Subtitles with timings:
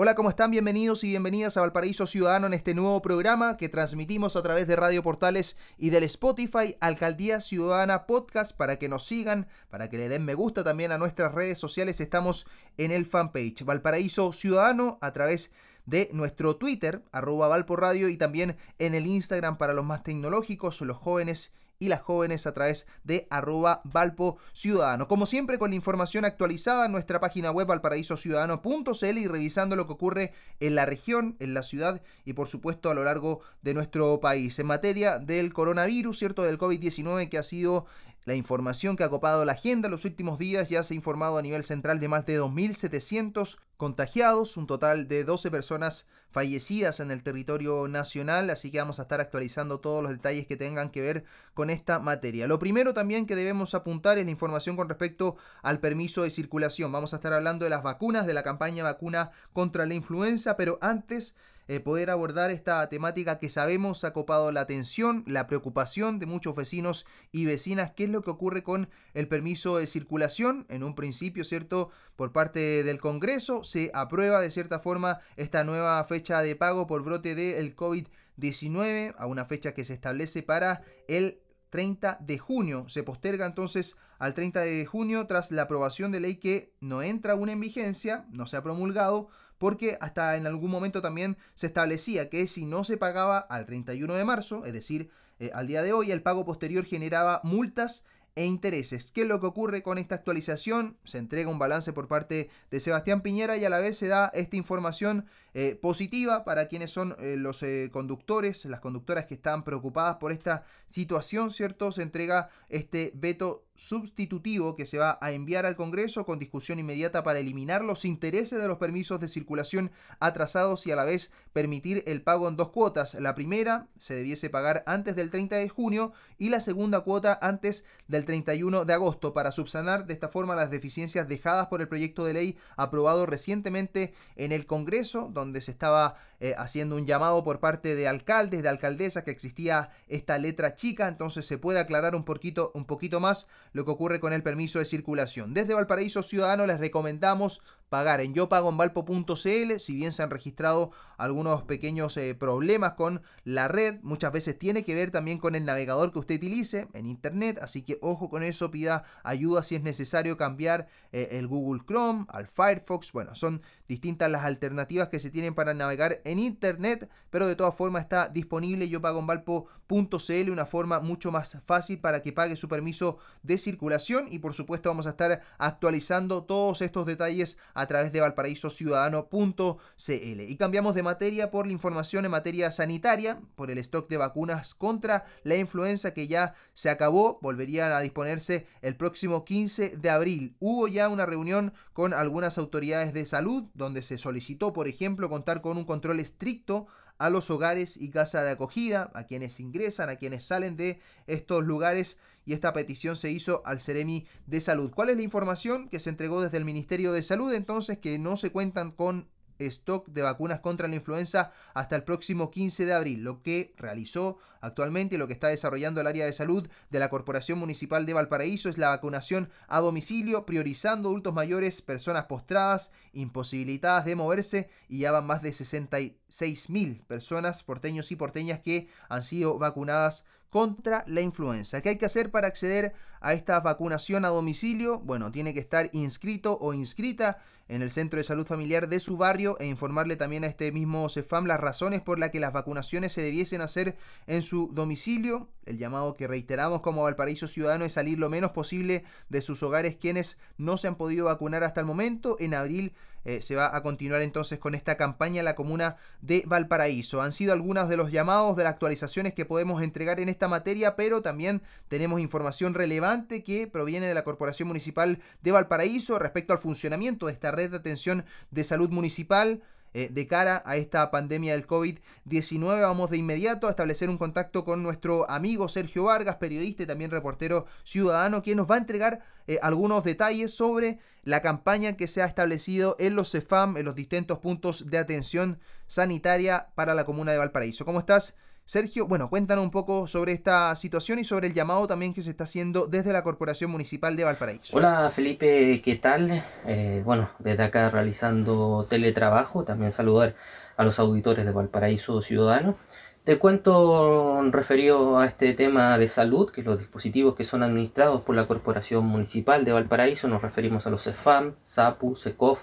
[0.00, 0.52] Hola, ¿cómo están?
[0.52, 4.76] Bienvenidos y bienvenidas a Valparaíso Ciudadano en este nuevo programa que transmitimos a través de
[4.76, 10.08] Radio Portales y del Spotify Alcaldía Ciudadana Podcast para que nos sigan, para que le
[10.08, 12.00] den me gusta también a nuestras redes sociales.
[12.00, 15.50] Estamos en el fanpage Valparaíso Ciudadano a través
[15.84, 20.96] de nuestro Twitter, arroba Valporadio, y también en el Instagram para los más tecnológicos, los
[20.96, 25.06] jóvenes y las jóvenes a través de arroba Valpo Ciudadano.
[25.06, 29.92] Como siempre, con la información actualizada en nuestra página web valparaísociudadano.cl y revisando lo que
[29.92, 34.18] ocurre en la región, en la ciudad y por supuesto a lo largo de nuestro
[34.20, 34.58] país.
[34.58, 36.42] En materia del coronavirus, ¿cierto?
[36.42, 37.86] Del COVID-19 que ha sido
[38.28, 41.38] la información que ha copado la agenda en los últimos días ya se ha informado
[41.38, 47.10] a nivel central de más de 2.700 contagiados, un total de 12 personas fallecidas en
[47.10, 51.00] el territorio nacional, así que vamos a estar actualizando todos los detalles que tengan que
[51.00, 52.46] ver con esta materia.
[52.46, 56.92] Lo primero también que debemos apuntar es la información con respecto al permiso de circulación.
[56.92, 60.78] Vamos a estar hablando de las vacunas, de la campaña vacuna contra la influenza, pero
[60.82, 61.34] antes
[61.68, 66.54] eh, poder abordar esta temática que sabemos ha copado la atención, la preocupación de muchos
[66.54, 67.92] vecinos y vecinas.
[67.94, 70.66] ¿Qué es lo que ocurre con el permiso de circulación?
[70.70, 71.90] En un principio, ¿cierto?
[72.16, 77.04] Por parte del Congreso se aprueba de cierta forma esta nueva fecha de pago por
[77.04, 82.88] brote del COVID-19 a una fecha que se establece para el 30 de junio.
[82.88, 87.34] Se posterga entonces al 30 de junio tras la aprobación de ley que no entra
[87.34, 92.30] aún en vigencia, no se ha promulgado, porque hasta en algún momento también se establecía
[92.30, 95.92] que si no se pagaba al 31 de marzo, es decir, eh, al día de
[95.92, 99.10] hoy, el pago posterior generaba multas e intereses.
[99.10, 100.96] ¿Qué es lo que ocurre con esta actualización?
[101.04, 104.30] Se entrega un balance por parte de Sebastián Piñera y a la vez se da
[104.32, 110.18] esta información eh, positiva para quienes son eh, los conductores, las conductoras que están preocupadas
[110.18, 111.90] por esta situación, ¿cierto?
[111.90, 117.22] Se entrega este veto sustitutivo que se va a enviar al Congreso con discusión inmediata
[117.22, 122.02] para eliminar los intereses de los permisos de circulación atrasados y a la vez permitir
[122.08, 123.14] el pago en dos cuotas.
[123.14, 127.84] La primera se debiese pagar antes del 30 de junio y la segunda cuota antes
[128.08, 132.24] del 31 de agosto para subsanar de esta forma las deficiencias dejadas por el proyecto
[132.24, 137.60] de ley aprobado recientemente en el Congreso, donde se estaba eh, haciendo un llamado por
[137.60, 142.24] parte de alcaldes, de alcaldesas, que existía esta letra chica, entonces se puede aclarar un
[142.24, 145.54] poquito, un poquito más lo que ocurre con el permiso de circulación.
[145.54, 148.20] Desde Valparaíso Ciudadano les recomendamos pagar.
[148.20, 154.32] En yopagonvalpo.cl, si bien se han registrado algunos pequeños eh, problemas con la red, muchas
[154.32, 157.98] veces tiene que ver también con el navegador que usted utilice en internet, así que
[158.00, 163.12] ojo con eso, pida ayuda si es necesario cambiar eh, el Google Chrome al Firefox,
[163.12, 167.74] bueno, son distintas las alternativas que se tienen para navegar en internet, pero de todas
[167.74, 173.58] formas está disponible yopagonvalpo.cl, una forma mucho más fácil para que pague su permiso de
[173.58, 174.26] circulación.
[174.30, 180.40] Y por supuesto vamos a estar actualizando todos estos detalles a través de valparaísociudadano.cl.
[180.40, 184.74] Y cambiamos de materia por la información en materia sanitaria, por el stock de vacunas
[184.74, 190.56] contra la influenza que ya se acabó, volverían a disponerse el próximo 15 de abril.
[190.58, 195.60] Hubo ya una reunión con algunas autoridades de salud donde se solicitó, por ejemplo, contar
[195.60, 196.86] con un control estricto
[197.18, 201.64] a los hogares y casa de acogida, a quienes ingresan, a quienes salen de estos
[201.64, 204.90] lugares y esta petición se hizo al Ceremi de Salud.
[204.94, 207.52] ¿Cuál es la información que se entregó desde el Ministerio de Salud?
[207.52, 209.28] Entonces que no se cuentan con
[209.66, 214.38] stock de vacunas contra la influenza hasta el próximo 15 de abril, lo que realizó
[214.60, 218.14] actualmente y lo que está desarrollando el área de salud de la Corporación Municipal de
[218.14, 224.98] Valparaíso es la vacunación a domicilio, priorizando adultos mayores, personas postradas, imposibilitadas de moverse y
[224.98, 231.04] ya van más de 66 mil personas, porteños y porteñas que han sido vacunadas contra
[231.06, 231.80] la influenza.
[231.80, 235.00] ¿Qué hay que hacer para acceder a esta vacunación a domicilio?
[235.00, 237.38] Bueno, tiene que estar inscrito o inscrita
[237.68, 241.08] en el centro de salud familiar de su barrio e informarle también a este mismo
[241.08, 245.48] CEFAM las razones por las que las vacunaciones se debiesen hacer en su domicilio.
[245.66, 249.96] El llamado que reiteramos como Valparaíso Ciudadano es salir lo menos posible de sus hogares
[249.96, 252.36] quienes no se han podido vacunar hasta el momento.
[252.40, 252.94] En abril
[253.28, 257.20] eh, se va a continuar entonces con esta campaña en la comuna de Valparaíso.
[257.20, 260.96] Han sido algunos de los llamados de las actualizaciones que podemos entregar en esta materia,
[260.96, 266.58] pero también tenemos información relevante que proviene de la Corporación Municipal de Valparaíso respecto al
[266.58, 269.60] funcionamiento de esta red de atención de salud municipal.
[269.94, 272.82] Eh, de cara a esta pandemia del COVID-19.
[272.82, 277.10] Vamos de inmediato a establecer un contacto con nuestro amigo Sergio Vargas, periodista y también
[277.10, 282.20] reportero ciudadano, quien nos va a entregar eh, algunos detalles sobre la campaña que se
[282.20, 287.32] ha establecido en los CEFAM, en los distintos puntos de atención sanitaria para la comuna
[287.32, 287.86] de Valparaíso.
[287.86, 288.36] ¿Cómo estás?
[288.68, 292.28] Sergio, bueno, cuéntanos un poco sobre esta situación y sobre el llamado también que se
[292.28, 294.76] está haciendo desde la Corporación Municipal de Valparaíso.
[294.76, 296.44] Hola Felipe, ¿qué tal?
[296.66, 300.34] Eh, bueno, desde acá realizando teletrabajo, también saludar
[300.76, 302.76] a los auditores de Valparaíso Ciudadano.
[303.24, 308.36] Te cuento referido a este tema de salud, que los dispositivos que son administrados por
[308.36, 312.60] la Corporación Municipal de Valparaíso, nos referimos a los CEFAM, SAPU, SECOF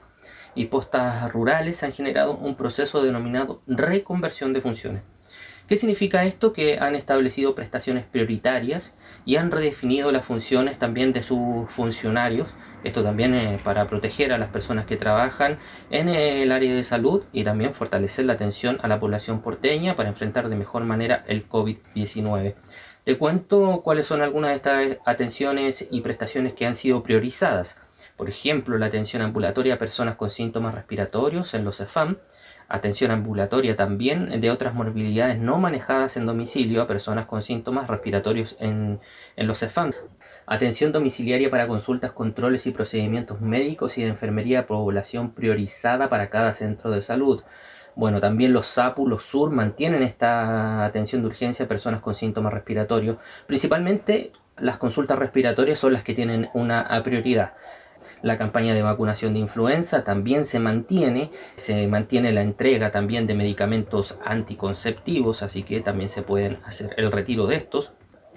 [0.54, 5.15] y postas rurales, han generado un proceso denominado reconversión de funciones
[5.68, 6.54] ¿Qué significa esto?
[6.54, 8.94] Que han establecido prestaciones prioritarias
[9.26, 12.54] y han redefinido las funciones también de sus funcionarios.
[12.84, 15.58] Esto también es para proteger a las personas que trabajan
[15.90, 20.10] en el área de salud y también fortalecer la atención a la población porteña para
[20.10, 22.54] enfrentar de mejor manera el COVID-19.
[23.04, 27.78] Te cuento cuáles son algunas de estas atenciones y prestaciones que han sido priorizadas.
[28.18, 32.18] Por ejemplo, la atención ambulatoria a personas con síntomas respiratorios en los EFAM,
[32.68, 38.56] Atención ambulatoria también de otras morbilidades no manejadas en domicilio a personas con síntomas respiratorios
[38.60, 39.00] en,
[39.38, 39.92] los CEFAM.
[40.48, 46.30] Atención domiciliaria para consultas, controles y procedimientos médicos y de enfermería de población priorizada para
[46.30, 47.44] cada centro de salud.
[47.96, 52.54] Bueno, también los SAPU, los SUR mantienen esta atención de urgencia a personas con síntomas
[52.54, 53.18] respiratorios.
[53.48, 57.54] Principalmente las consultas respiratorias son las que tienen una prioridad.
[58.22, 63.36] La campaña de vacunación de influenza también se mantiene, se mantiene la entrega también de
[63.36, 67.94] medicamentos anticonceptivos, así que también se pueden hacer el retiro de estos,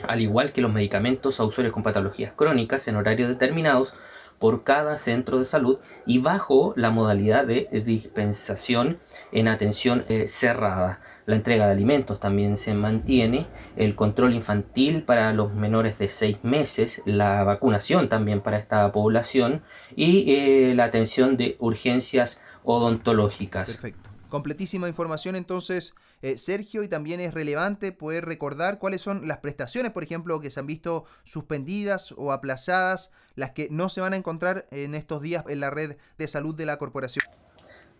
[0.06, 3.94] al igual que los medicamentos a usuarios con patologías crónicas en horarios determinados
[4.38, 8.98] por cada centro de salud y bajo la modalidad de dispensación
[9.32, 11.00] en atención eh, cerrada.
[11.28, 13.46] La entrega de alimentos también se mantiene,
[13.76, 19.60] el control infantil para los menores de 6 meses, la vacunación también para esta población
[19.94, 23.72] y eh, la atención de urgencias odontológicas.
[23.72, 24.08] Perfecto.
[24.30, 29.92] Completísima información entonces, eh, Sergio, y también es relevante poder recordar cuáles son las prestaciones,
[29.92, 34.16] por ejemplo, que se han visto suspendidas o aplazadas, las que no se van a
[34.16, 37.26] encontrar en estos días en la red de salud de la corporación.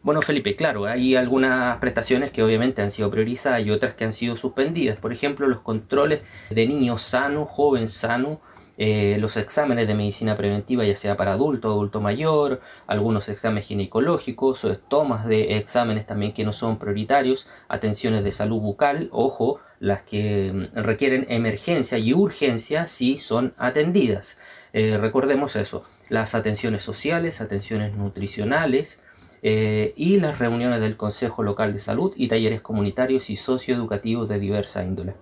[0.02, 4.12] Bueno, Felipe, claro, hay algunas prestaciones que obviamente han sido priorizadas y otras que han
[4.12, 4.96] sido suspendidas.
[4.96, 8.40] Por ejemplo, los controles de niño sano, joven sano,
[8.80, 14.64] eh, los exámenes de medicina preventiva, ya sea para adulto, adulto mayor, algunos exámenes ginecológicos,
[14.64, 20.02] o tomas de exámenes también que no son prioritarios, atenciones de salud bucal, ojo, las
[20.02, 24.38] que mm, requieren emergencia y urgencia si son atendidas.
[24.72, 29.02] Eh, recordemos eso, las atenciones sociales, atenciones nutricionales,
[29.42, 34.38] eh, y las reuniones del Consejo Local de Salud y talleres comunitarios y socioeducativos de
[34.38, 35.14] diversa índole.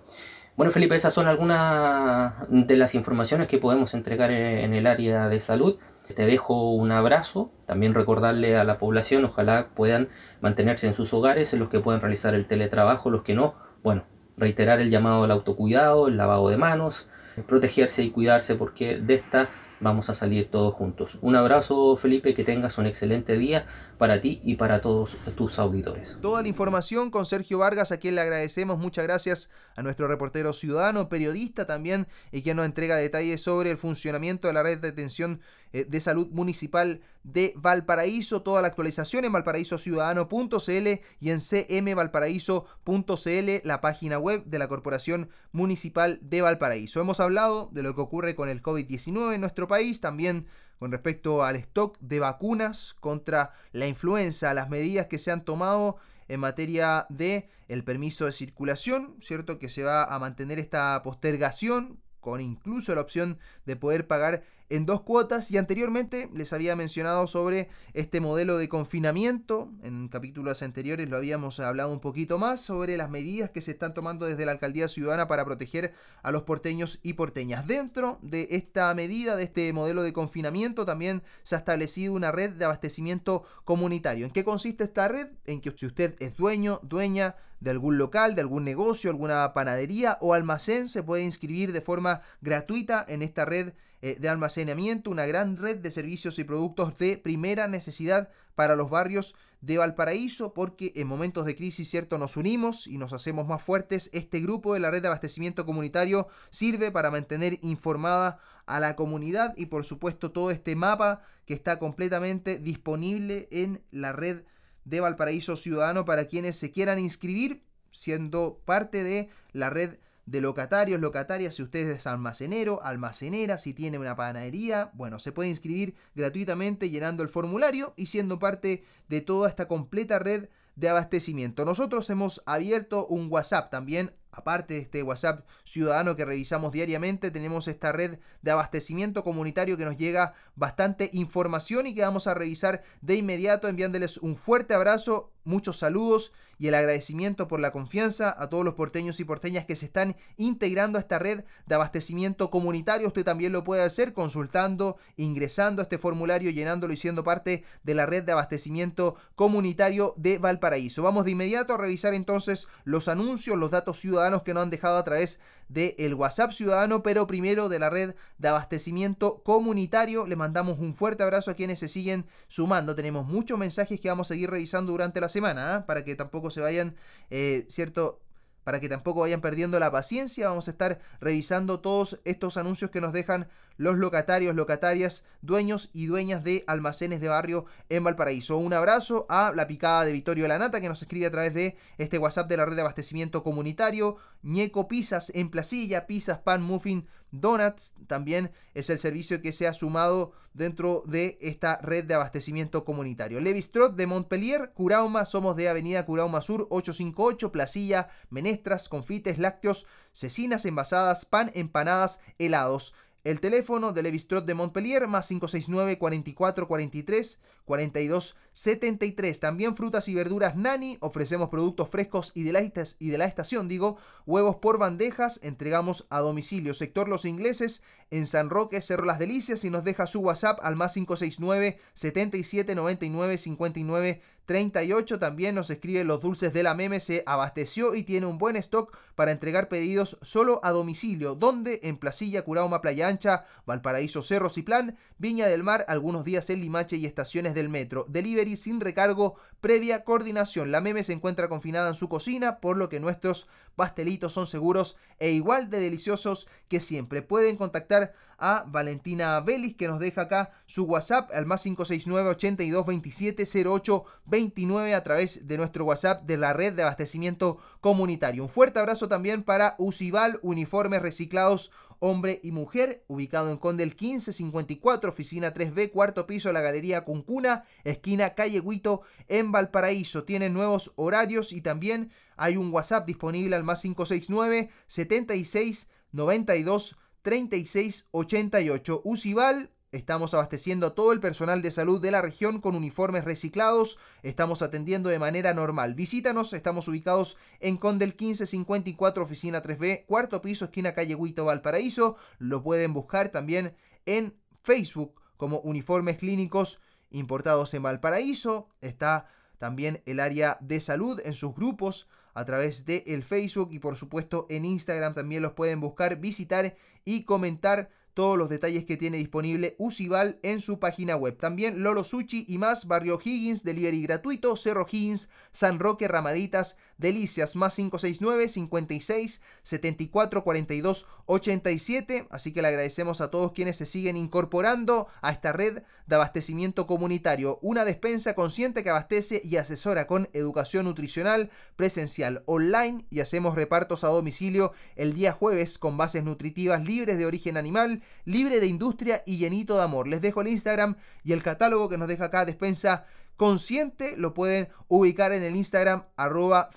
[0.55, 5.39] Bueno, Felipe, esas son algunas de las informaciones que podemos entregar en el área de
[5.39, 5.77] salud.
[6.15, 10.09] Te dejo un abrazo, también recordarle a la población, ojalá puedan
[10.41, 13.53] mantenerse en sus hogares, en los que puedan realizar el teletrabajo, los que no,
[13.83, 14.05] bueno,
[14.37, 17.09] reiterar el llamado al autocuidado, el lavado de manos,
[17.47, 19.49] protegerse y cuidarse porque de esta
[19.79, 21.19] vamos a salir todos juntos.
[21.21, 23.65] Un abrazo Felipe, que tengas un excelente día
[23.97, 26.17] para ti y para todos tus auditores.
[26.21, 28.77] Toda la información con Sergio Vargas, a quien le agradecemos.
[28.77, 33.77] Muchas gracias a nuestro reportero ciudadano, periodista también, y quien nos entrega detalles sobre el
[33.77, 35.41] funcionamiento de la red de atención
[35.73, 38.41] eh, de salud municipal de Valparaíso.
[38.41, 40.87] Toda la actualización en valparaísociudadano.cl
[41.19, 47.01] y en cmvalparaíso.cl, la página web de la Corporación Municipal de Valparaíso.
[47.01, 50.45] Hemos hablado de lo que ocurre con el COVID-19 en nuestro país, también
[50.79, 55.97] con respecto al stock de vacunas contra la influenza, las medidas que se han tomado
[56.27, 59.59] en materia de el permiso de circulación, ¿cierto?
[59.59, 64.85] Que se va a mantener esta postergación con incluso la opción de poder pagar en
[64.85, 69.71] dos cuotas y anteriormente les había mencionado sobre este modelo de confinamiento.
[69.81, 73.93] En capítulos anteriores lo habíamos hablado un poquito más sobre las medidas que se están
[73.93, 77.65] tomando desde la alcaldía ciudadana para proteger a los porteños y porteñas.
[77.65, 82.49] Dentro de esta medida, de este modelo de confinamiento, también se ha establecido una red
[82.49, 84.25] de abastecimiento comunitario.
[84.25, 85.29] ¿En qué consiste esta red?
[85.45, 90.17] En que si usted es dueño, dueña de algún local, de algún negocio, alguna panadería
[90.21, 95.25] o almacén, se puede inscribir de forma gratuita en esta red eh, de almacenamiento, una
[95.25, 100.93] gran red de servicios y productos de primera necesidad para los barrios de Valparaíso, porque
[100.95, 104.11] en momentos de crisis, cierto, nos unimos y nos hacemos más fuertes.
[104.13, 109.53] Este grupo de la red de abastecimiento comunitario sirve para mantener informada a la comunidad
[109.57, 114.43] y por supuesto todo este mapa que está completamente disponible en la red
[114.87, 120.99] de Valparaíso Ciudadano para quienes se quieran inscribir siendo parte de la red de locatarios,
[120.99, 126.89] locatarias, si usted es almacenero, almacenera, si tiene una panadería, bueno, se puede inscribir gratuitamente
[126.89, 131.65] llenando el formulario y siendo parte de toda esta completa red de abastecimiento.
[131.65, 137.67] Nosotros hemos abierto un WhatsApp también aparte de este WhatsApp ciudadano que revisamos diariamente, tenemos
[137.67, 142.83] esta red de abastecimiento comunitario que nos llega bastante información y que vamos a revisar
[143.01, 148.49] de inmediato enviándoles un fuerte abrazo muchos saludos y el agradecimiento por la confianza a
[148.49, 153.07] todos los porteños y porteñas que se están integrando a esta red de abastecimiento comunitario.
[153.07, 157.95] Usted también lo puede hacer consultando, ingresando a este formulario, llenándolo y siendo parte de
[157.95, 161.03] la red de abastecimiento comunitario de Valparaíso.
[161.03, 164.97] Vamos de inmediato a revisar entonces los anuncios, los datos ciudadanos que nos han dejado
[164.97, 170.25] a través del WhatsApp ciudadano, pero primero de la red de abastecimiento comunitario.
[170.25, 172.95] Le mandamos un fuerte abrazo a quienes se siguen sumando.
[172.95, 175.85] Tenemos muchos mensajes que vamos a seguir revisando durante la semana, ¿ah?
[175.85, 176.95] para que tampoco se vayan,
[177.29, 178.21] eh, ¿cierto?
[178.63, 183.01] Para que tampoco vayan perdiendo la paciencia, vamos a estar revisando todos estos anuncios que
[183.01, 183.47] nos dejan
[183.77, 188.57] los locatarios, locatarias, dueños y dueñas de almacenes de barrio en Valparaíso.
[188.57, 192.17] Un abrazo a la picada de Vittorio Lanata que nos escribe a través de este
[192.17, 194.17] WhatsApp de la red de abastecimiento comunitario.
[194.43, 197.93] Ñeco Pizzas en Placilla, pizzas, pan, muffin, donuts.
[198.07, 203.39] También es el servicio que se ha sumado dentro de esta red de abastecimiento comunitario.
[203.39, 210.65] Levistrot de Montpellier, Curauma, somos de Avenida Curauma Sur 858, Placilla, menestras, confites, lácteos, cecinas
[210.65, 212.93] envasadas, pan, empanadas, helados.
[213.27, 219.39] El teléfono de Levistrot de Montpellier más 569 44 43 42 73.
[219.41, 220.97] También frutas y verduras Nani.
[221.01, 223.97] Ofrecemos productos frescos y de, la estación, digo.
[224.25, 225.41] Huevos por bandejas.
[225.43, 226.73] Entregamos a domicilio.
[226.73, 229.65] Sector Los Ingleses en San Roque, Cerro Las Delicias.
[229.65, 236.05] Y nos deja su WhatsApp al más 569 77 99 59 38 también nos escribe
[236.05, 240.17] los dulces de la meme se abasteció y tiene un buen stock para entregar pedidos
[240.21, 245.63] solo a domicilio, donde en Placilla, Curauma, Playa Ancha, Valparaíso, Cerros y Plan, Viña del
[245.63, 248.05] Mar, algunos días en Limache y estaciones del metro.
[248.07, 250.71] Delivery sin recargo, previa coordinación.
[250.71, 254.97] La meme se encuentra confinada en su cocina, por lo que nuestros pastelitos son seguros
[255.19, 257.21] e igual de deliciosos que siempre.
[257.21, 262.85] Pueden contactar a Valentina Vélez que nos deja acá su WhatsApp al más 569 82
[262.85, 268.43] 27 08 29 a través de nuestro WhatsApp de la red de abastecimiento comunitario.
[268.43, 275.09] Un fuerte abrazo también para Ucival Uniformes Reciclados hombre y mujer, ubicado en Condel 1554,
[275.09, 280.23] oficina 3B, cuarto piso, la Galería Cuncuna, esquina Calle Huito, en Valparaíso.
[280.23, 289.01] Tienen nuevos horarios y también hay un WhatsApp disponible al más 569 76 92 3688.
[289.03, 293.97] Ucival, estamos abasteciendo a todo el personal de salud de la región con uniformes reciclados,
[294.23, 295.93] estamos atendiendo de manera normal.
[295.95, 302.17] Visítanos, estamos ubicados en Condel 1554, oficina 3B, cuarto piso, esquina calle Huito, Valparaíso.
[302.39, 303.75] Lo pueden buscar también
[304.05, 306.79] en Facebook como uniformes clínicos
[307.09, 308.69] importados en Valparaíso.
[308.81, 309.27] Está
[309.57, 313.97] también el área de salud en sus grupos a través de el Facebook y por
[313.97, 319.19] supuesto en Instagram también los pueden buscar, visitar y comentar todos los detalles que tiene
[319.19, 321.37] disponible Usival en su página web.
[321.37, 327.55] También Lolo Sushi y más, Barrio Higgins, delivery gratuito, Cerro Higgins, San Roque, Ramaditas, Delicias,
[327.55, 332.27] más 569 56 74 42 87.
[332.29, 336.87] Así que le agradecemos a todos quienes se siguen incorporando a esta red de abastecimiento
[336.87, 337.59] comunitario.
[337.61, 344.03] Una despensa consciente que abastece y asesora con educación nutricional presencial online y hacemos repartos
[344.03, 349.23] a domicilio el día jueves con bases nutritivas libres de origen animal libre de industria
[349.25, 350.07] y llenito de amor.
[350.07, 353.05] Les dejo el Instagram y el catálogo que nos deja acá Despensa
[353.37, 354.17] Consciente.
[354.17, 356.69] Lo pueden ubicar en el Instagram arroba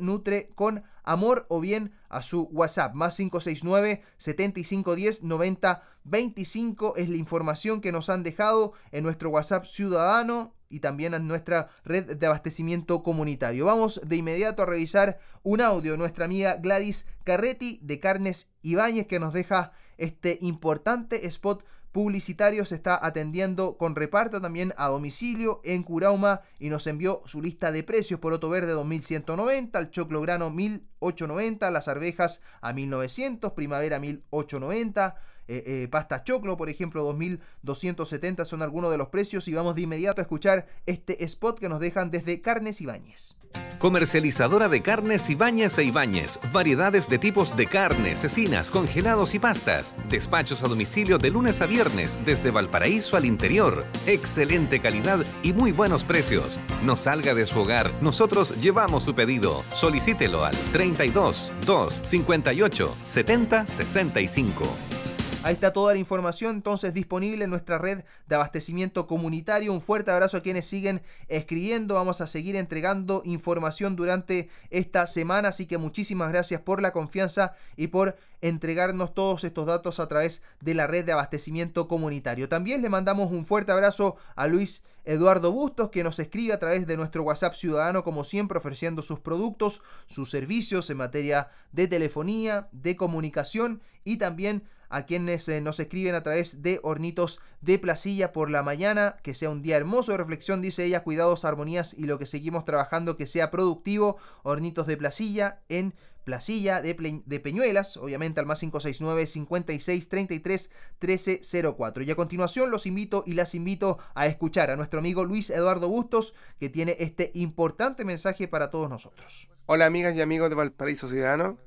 [0.00, 7.16] nutre con amor o bien a su WhatsApp más 569 7510 90 25 es la
[7.16, 12.26] información que nos han dejado en nuestro WhatsApp ciudadano y también en nuestra red de
[12.26, 13.66] abastecimiento comunitario.
[13.66, 19.20] Vamos de inmediato a revisar un audio nuestra amiga Gladys Carretti de Carnes Ibáñez que
[19.20, 21.64] nos deja este importante spot
[21.96, 27.40] publicitario se está atendiendo con reparto también a domicilio en Curauma y nos envió su
[27.40, 28.20] lista de precios.
[28.20, 35.16] Por Otto Verde 2190, el choclo grano 1890, las arvejas a 1900, primavera 1890
[35.48, 39.82] eh, eh, pasta choclo, por ejemplo, 2.270 son algunos de los precios y vamos de
[39.82, 43.36] inmediato a escuchar este spot que nos dejan desde Carnes Ibáñez.
[43.78, 46.40] Comercializadora de carnes Ibáñez e Ibáñez.
[46.52, 49.94] Variedades de tipos de carnes, cecinas, congelados y pastas.
[50.08, 53.84] Despachos a domicilio de lunes a viernes desde Valparaíso al interior.
[54.06, 56.58] Excelente calidad y muy buenos precios.
[56.84, 59.62] No salga de su hogar, nosotros llevamos su pedido.
[59.72, 65.05] Solicítelo al 32 2 58 70 65.
[65.46, 69.72] Ahí está toda la información entonces disponible en nuestra red de abastecimiento comunitario.
[69.72, 71.94] Un fuerte abrazo a quienes siguen escribiendo.
[71.94, 75.50] Vamos a seguir entregando información durante esta semana.
[75.50, 80.42] Así que muchísimas gracias por la confianza y por entregarnos todos estos datos a través
[80.60, 82.48] de la red de abastecimiento comunitario.
[82.48, 86.86] También le mandamos un fuerte abrazo a Luis Eduardo Bustos que nos escribe a través
[86.86, 92.68] de nuestro WhatsApp ciudadano como siempre ofreciendo sus productos, sus servicios en materia de telefonía,
[92.72, 98.32] de comunicación y también a quienes eh, nos escriben a través de Hornitos de Placilla
[98.32, 99.16] por la mañana.
[99.22, 101.02] Que sea un día hermoso de reflexión, dice ella.
[101.02, 104.16] Cuidados, armonías y lo que seguimos trabajando, que sea productivo.
[104.42, 105.94] Hornitos de Placilla en
[106.26, 112.02] Placilla de, Peñuelas, obviamente al más 569 56 33 1304.
[112.02, 115.88] Y a continuación los invito y las invito a escuchar a nuestro amigo Luis Eduardo
[115.88, 119.48] Bustos, que tiene este importante mensaje para todos nosotros.
[119.66, 121.58] Hola amigas y amigos de Valparaíso Ciudadano.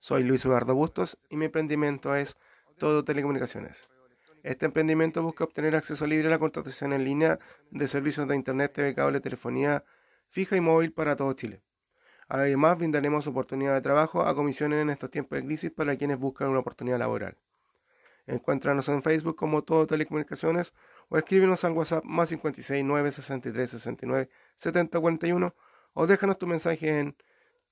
[0.00, 2.36] Soy Luis Eduardo Bustos y mi emprendimiento es
[2.76, 3.88] Todo Telecomunicaciones.
[4.42, 7.38] Este emprendimiento busca obtener acceso libre a la contratación en línea
[7.70, 9.82] de servicios de Internet, cable, telefonía
[10.28, 11.62] fija y móvil para todo Chile.
[12.28, 16.48] Además, brindaremos oportunidad de trabajo a comisiones en estos tiempos de crisis para quienes buscan
[16.48, 17.36] una oportunidad laboral.
[18.26, 20.72] Encuéntranos en Facebook como Todo Telecomunicaciones
[21.08, 25.54] o escríbenos al WhatsApp más 56 963 69 70 41
[25.94, 27.16] o déjanos tu mensaje en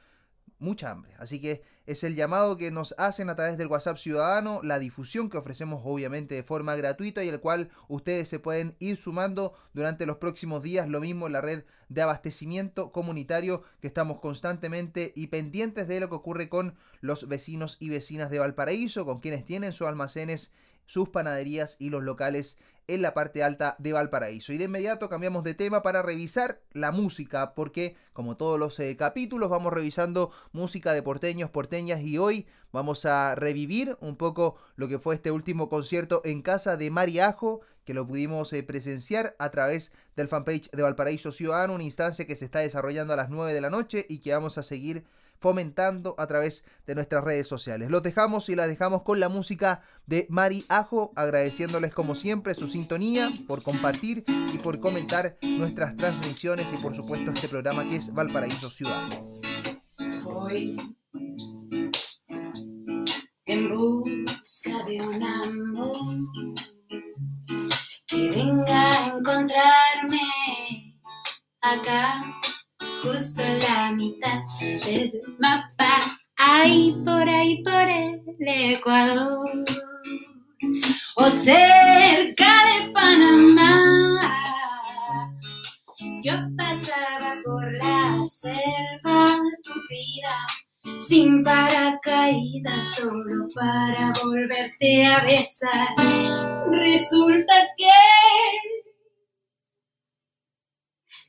[0.60, 1.14] mucha hambre.
[1.20, 5.30] Así que es el llamado que nos hacen a través del WhatsApp Ciudadano, la difusión
[5.30, 10.06] que ofrecemos obviamente de forma gratuita y el cual ustedes se pueden ir sumando durante
[10.06, 10.90] los próximos días.
[10.90, 16.10] Lo mismo en la red de abastecimiento comunitario que estamos constantemente y pendientes de lo
[16.10, 20.54] que ocurre con los vecinos y vecinas de Valparaíso, con quienes tienen sus almacenes
[20.86, 24.54] sus panaderías y los locales en la parte alta de Valparaíso.
[24.54, 28.96] Y de inmediato cambiamos de tema para revisar la música, porque como todos los eh,
[28.96, 34.88] capítulos vamos revisando música de porteños, porteñas y hoy vamos a revivir un poco lo
[34.88, 39.50] que fue este último concierto en casa de Mariajo, que lo pudimos eh, presenciar a
[39.52, 43.54] través del fanpage de Valparaíso Ciudadano, una instancia que se está desarrollando a las 9
[43.54, 45.06] de la noche y que vamos a seguir
[45.40, 47.90] fomentando a través de nuestras redes sociales.
[47.90, 52.68] Los dejamos y las dejamos con la música de Mari Ajo, agradeciéndoles como siempre su
[52.68, 58.14] sintonía, por compartir y por comentar nuestras transmisiones y por supuesto este programa que es
[58.14, 59.10] Valparaíso Ciudad.
[60.26, 60.78] Hoy,
[63.46, 66.16] en busca de un amor
[68.08, 70.22] que venga a encontrarme
[71.62, 72.22] acá
[73.06, 76.00] justo la mitad del mapa,
[76.38, 79.66] ahí por ahí por el Ecuador,
[81.16, 84.20] o cerca de Panamá.
[86.24, 95.90] Yo pasaba por la selva tupida, sin paracaídas, solo para volverte a besar.
[96.72, 98.15] Resulta que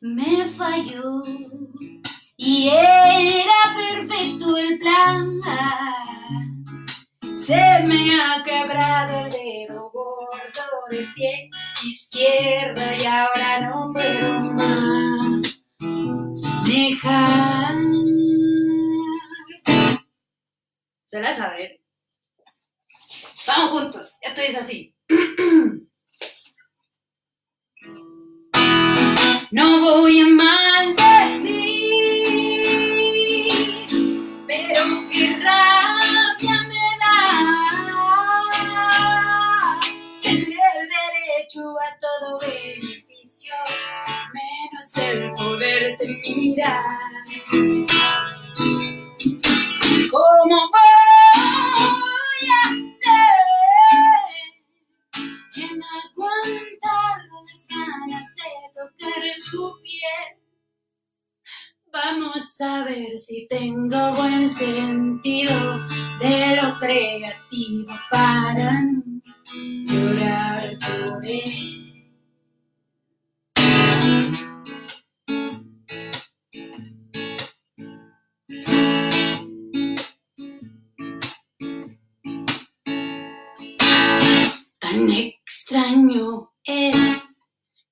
[0.01, 1.23] me falló
[2.37, 5.41] y era perfecto el plan.
[7.35, 11.49] Se me ha quebrado el dedo gordo del pie
[11.85, 15.65] izquierdo y ahora no puedo más
[16.67, 17.75] dejar.
[21.07, 21.81] Se la saber.
[23.47, 24.95] Vamos juntos, esto es así.
[29.53, 31.07] No voy a maldecir,
[34.47, 37.17] pero qué rabia me da
[40.21, 43.55] tener derecho a todo beneficio,
[44.35, 46.85] menos el poderte mirar.
[63.27, 65.53] Si tengo buen sentido
[66.21, 68.96] de lo creativo para no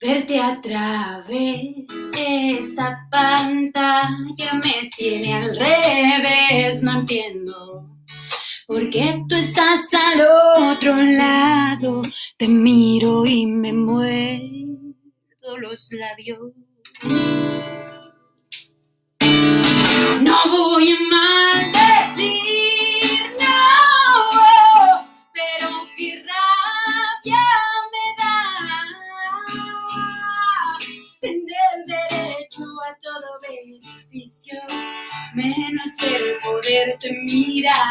[0.04, 7.88] verte a través de esta pantalla me tiene al revés, no entiendo.
[8.66, 10.20] Porque tú estás al
[10.72, 12.02] otro lado,
[12.36, 16.52] te miro y me muerdo los labios.
[20.20, 22.53] No voy a maldecir,
[36.04, 37.82] el poderte mirar.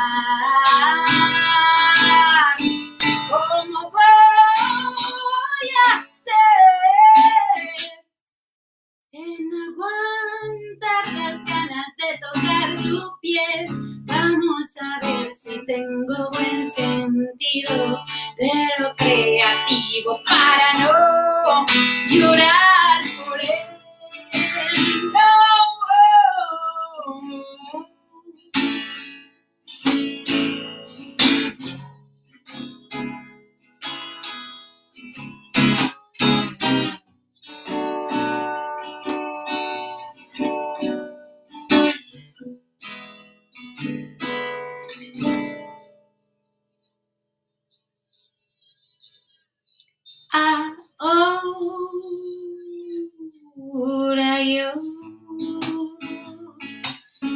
[53.86, 54.72] Ahora yo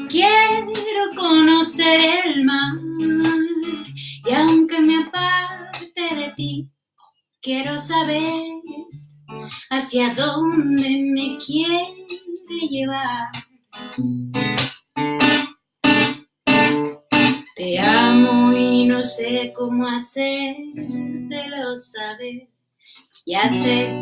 [0.08, 2.74] quiero conocer el mar
[4.26, 6.70] y aunque me aparte de ti,
[7.42, 8.46] quiero saber
[9.72, 12.08] hacia dónde me quiere
[12.70, 13.28] llevar.
[17.58, 22.48] Te amo y no sé cómo hacértelo saber.
[23.26, 23.94] Ya sé,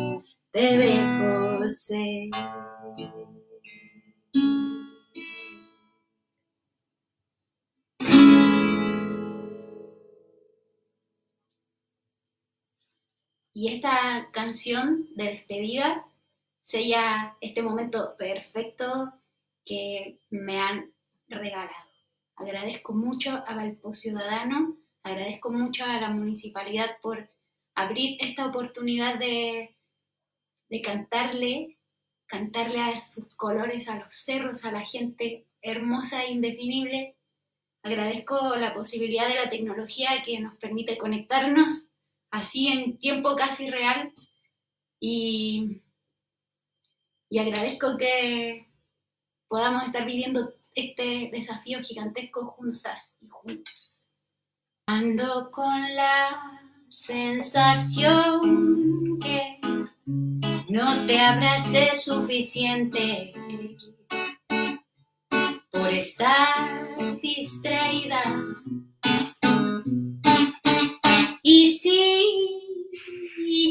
[0.61, 2.29] dejo ser.
[13.53, 16.05] Y esta canción de despedida
[16.61, 19.13] sella este momento perfecto
[19.65, 20.93] que me han
[21.27, 21.71] regalado.
[22.37, 27.29] Agradezco mucho a Valpo Ciudadano, agradezco mucho a la municipalidad por
[27.75, 29.74] abrir esta oportunidad de,
[30.81, 31.77] cantarle,
[32.25, 37.15] cantarle a sus colores, a los cerros, a la gente hermosa e indefinible.
[37.83, 41.91] Agradezco la posibilidad de la tecnología que nos permite conectarnos
[42.31, 44.13] así en tiempo casi real
[44.99, 45.81] y,
[47.29, 48.67] y agradezco que
[49.47, 54.11] podamos estar viviendo este desafío gigantesco juntas y juntos.
[54.87, 56.59] Ando con la
[56.89, 58.39] sensación
[59.19, 59.54] que
[60.75, 63.31] no te abrace suficiente
[65.71, 68.21] por estar distraída.
[71.41, 72.25] Y si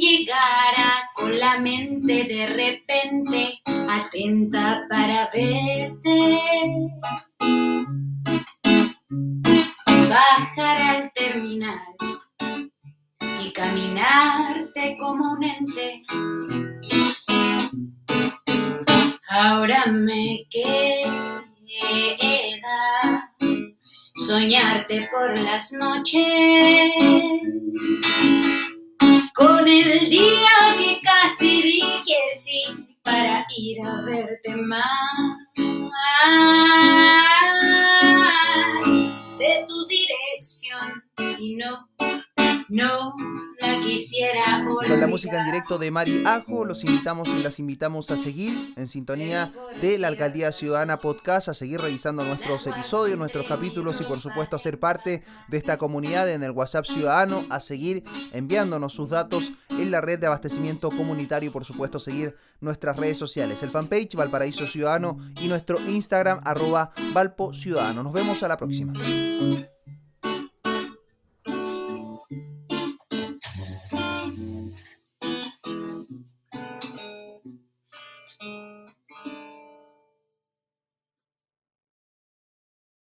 [0.01, 5.64] llegara con la mente de repente atenta para verte,
[25.75, 26.74] noches
[44.25, 44.91] quisiera olvidar.
[44.91, 48.75] Con la música en directo de Mari Ajo, los invitamos y las invitamos a seguir
[48.77, 54.05] en sintonía de la Alcaldía Ciudadana Podcast, a seguir revisando nuestros episodios, nuestros capítulos y
[54.05, 58.93] por supuesto a ser parte de esta comunidad en el WhatsApp Ciudadano, a seguir enviándonos
[58.93, 63.63] sus datos en la red de abastecimiento comunitario y por supuesto seguir nuestras redes sociales,
[63.63, 68.03] el fanpage Valparaíso Ciudadano y nuestro Instagram arroba Valpo Ciudadano.
[68.03, 68.93] Nos vemos a la próxima.